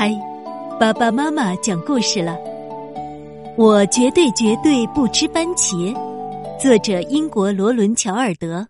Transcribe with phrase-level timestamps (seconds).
[0.00, 0.14] 嗨，
[0.78, 2.38] 爸爸妈妈讲故事了。
[3.56, 5.92] 我绝对绝对不吃番茄。
[6.56, 8.64] 作者：英国罗伦·乔尔德。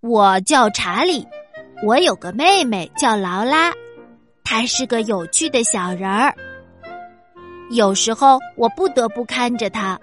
[0.00, 1.28] 我叫查理，
[1.86, 3.70] 我有个妹妹叫劳拉，
[4.42, 6.34] 她是个有趣的小人儿。
[7.70, 10.00] 有时候我不得不看着她，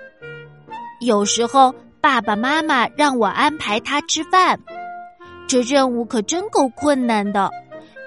[1.00, 4.60] 有时候爸爸妈妈让我安排她吃饭。
[5.52, 7.52] 这任务可真够困难的，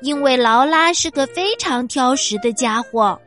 [0.00, 3.20] 因为劳拉是个非常挑食的家伙。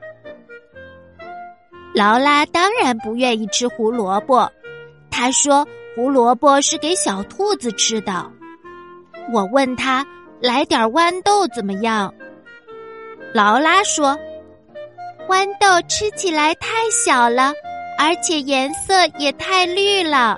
[1.94, 4.52] 劳拉当然不愿意吃胡萝卜，
[5.12, 5.64] 她说
[5.96, 8.28] 胡萝卜是给小兔子吃的。
[9.32, 10.04] 我问她
[10.42, 12.12] 来点豌豆怎么样？
[13.36, 14.18] 劳拉说
[15.30, 17.54] ：“豌豆吃起来太小了，
[18.00, 20.36] 而且颜色也太绿了。”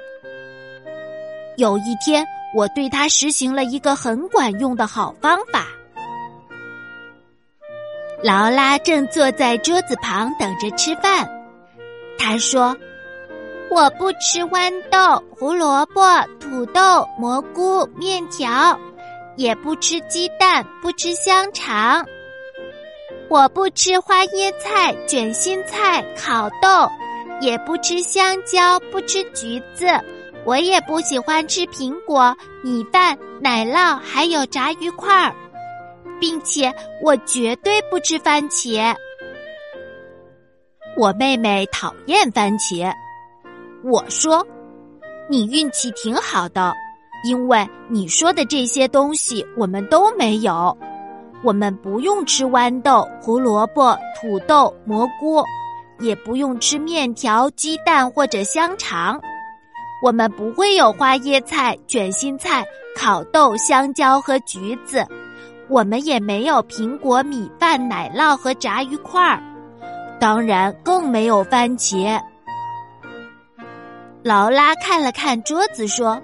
[1.55, 2.27] 有一天。
[2.55, 5.65] 我对他实行了一个很管用的好方法。
[8.23, 11.29] 劳拉正坐在桌子旁等着吃饭，
[12.17, 12.75] 他说
[13.71, 16.01] ：“我不吃豌豆、胡萝卜、
[16.39, 18.77] 土豆、蘑菇、面条，
[19.37, 22.05] 也不吃鸡蛋，不吃香肠。
[23.29, 26.91] 我不吃花椰菜、卷心菜、烤豆，
[27.39, 29.87] 也不吃香蕉，不吃橘子。”
[30.49, 35.31] 我也不喜欢吃苹果、米饭、奶酪，还有炸鱼块儿，
[36.19, 38.91] 并且我绝对不吃番茄。
[40.97, 42.91] 我妹妹讨厌番茄。
[43.83, 44.43] 我说
[45.29, 46.73] ：“你运气挺好的，
[47.23, 50.75] 因为你说的这些东西我们都没有。
[51.43, 55.43] 我们不用吃豌豆、胡萝卜、土豆、蘑菇，
[55.99, 59.21] 也不用吃面条、鸡蛋或者香肠。”
[60.01, 65.05] 我们不会有花椰菜、卷心菜、烤豆、香蕉和橘子，
[65.67, 69.43] 我们也没有苹果、米饭、奶酪和炸鱼块儿，
[70.19, 72.19] 当然更没有番茄。
[74.23, 76.21] 劳拉看了看桌子，说：“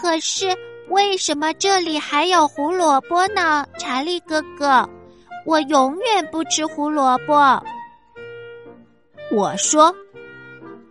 [0.00, 0.46] 可是
[0.88, 4.88] 为什么这里还有胡萝卜呢？”查理哥哥，
[5.44, 7.62] 我永远不吃胡萝卜。
[9.30, 9.94] 我说：“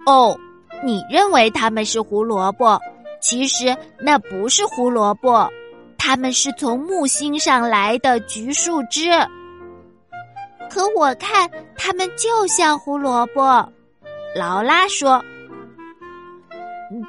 [0.06, 0.38] 哦。”
[0.86, 2.80] 你认为它们是胡萝卜，
[3.20, 5.50] 其实那不是胡萝卜，
[5.98, 9.10] 它们是从木星上来的橘树枝。
[10.70, 13.68] 可我看它们就像胡萝卜，
[14.36, 15.20] 劳拉说。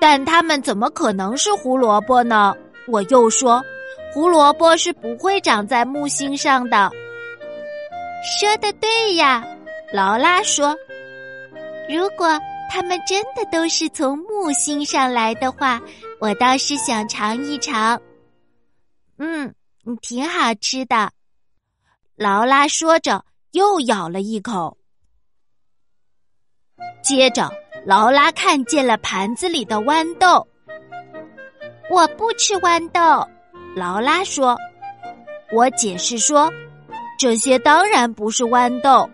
[0.01, 2.55] 但它们怎么可能是胡萝卜呢？
[2.89, 3.63] 我又说，
[4.11, 6.91] 胡萝卜是不会长在木星上的。
[8.25, 9.45] 说的对呀，
[9.93, 10.75] 劳拉说。
[11.91, 12.27] 如果。
[12.71, 15.81] 他们真的都是从木星上来的话，
[16.21, 18.01] 我倒是想尝一尝。
[19.19, 19.55] 嗯，
[20.03, 21.11] 挺好吃的。
[22.17, 24.77] 劳拉说着，又咬了一口。
[27.03, 27.51] 接着，
[27.87, 30.47] 劳拉看见了盘子里的豌豆。
[31.91, 33.27] 我不吃豌豆，
[33.75, 34.57] 劳拉说。
[35.53, 36.53] 我解释说，
[37.19, 39.09] 这些当然不是豌豆。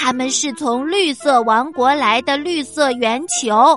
[0.00, 3.76] 他们是从绿色王国来的绿色圆球，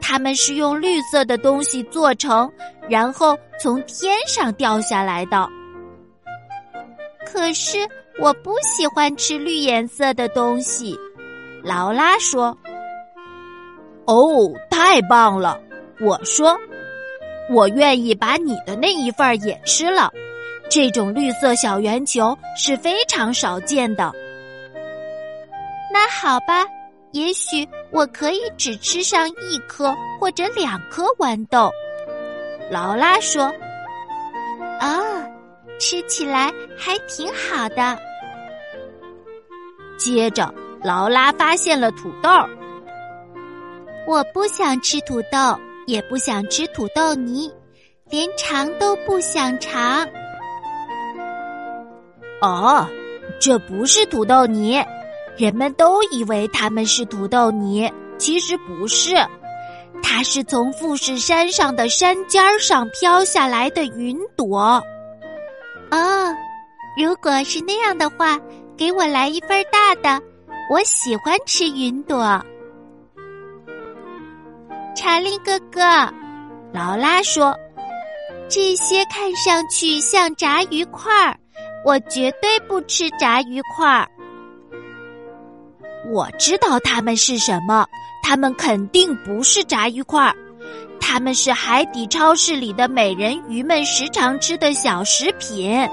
[0.00, 2.50] 他们是用绿色的东西做成，
[2.88, 5.48] 然后从天上掉下来的。
[7.24, 7.78] 可是
[8.18, 10.98] 我不喜欢吃绿颜色的东西，
[11.62, 12.46] 劳拉说。
[14.06, 15.60] 哦，太棒了！
[16.00, 16.58] 我说，
[17.48, 20.10] 我愿意把你的那一份也吃了。
[20.68, 24.12] 这种绿色小圆球是非常少见的。
[25.92, 26.64] 那好吧，
[27.12, 31.70] 也许我可以只吃上一颗或者两颗豌豆。
[32.70, 33.52] 劳拉说
[34.80, 35.00] ：“啊，
[35.78, 37.98] 吃起来还挺好的。”
[39.98, 42.30] 接着，劳拉发现了土豆。
[44.06, 45.38] 我不想吃土豆，
[45.86, 47.52] 也不想吃土豆泥，
[48.08, 50.08] 连尝都不想尝。
[52.40, 52.88] 哦，
[53.38, 54.82] 这不是土豆泥。
[55.36, 59.14] 人们都以为它们是土豆泥，其实不是，
[60.02, 64.82] 它是从富士山上的山尖上飘下来的云朵。
[65.90, 66.36] 哦，
[66.96, 68.38] 如果是那样的话，
[68.76, 70.22] 给我来一份大的，
[70.70, 72.40] 我喜欢吃云朵。
[74.94, 75.80] 查理哥哥，
[76.72, 77.56] 劳拉说
[78.48, 81.36] ：“这些看上去像炸鱼块儿，
[81.84, 84.06] 我绝对不吃炸鱼块儿。”
[86.10, 87.86] 我知道它们是什么，
[88.22, 90.34] 它们肯定不是炸鱼块儿，
[91.00, 95.88] 它们是海底超市里的美人鱼们时常吃的小食品。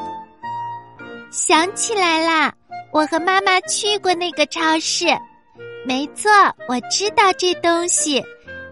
[1.32, 2.54] 想起来啦，
[2.92, 5.06] 我和妈妈去过那个超市。
[5.86, 6.30] 没错，
[6.68, 8.24] 我知道这东西。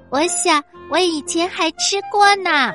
[0.09, 2.73] 我想我以前还吃过呢。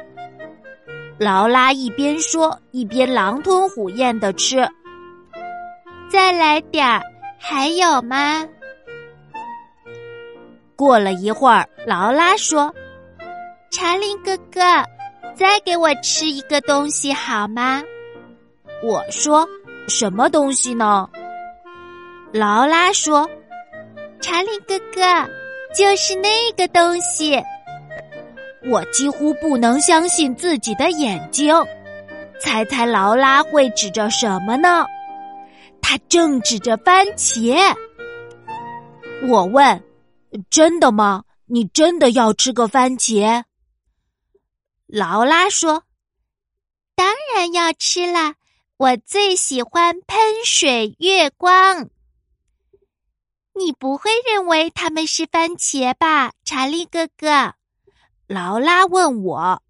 [1.19, 4.67] 劳拉一边说，一边狼吞虎咽的吃。
[6.09, 7.03] 再来点儿，
[7.44, 8.46] 还有吗？
[10.76, 12.72] 过了一会儿，劳拉说
[13.72, 14.60] ：“查理哥哥，
[15.34, 17.82] 再给我吃一个东西好吗？”
[18.80, 19.44] 我说
[19.88, 21.08] ：“什么东西呢？”
[22.32, 23.28] 劳拉说
[24.22, 25.02] ：“查理哥哥，
[25.74, 27.42] 就是那个东西。”
[28.70, 31.52] 我几乎不能相信自己的眼睛，
[32.40, 34.86] 猜猜劳拉会指着什么呢？
[35.92, 37.76] 他正指着番茄。
[39.28, 39.84] 我问
[40.48, 41.24] ：“真的吗？
[41.44, 43.44] 你真的要吃个番茄？”
[44.88, 45.84] 劳拉说
[46.96, 48.36] ：“当然要吃了，
[48.78, 51.90] 我最喜欢喷水月光。”
[53.54, 57.52] 你不会认为他们是番茄吧，查理哥哥？
[58.26, 59.62] 劳拉问我：“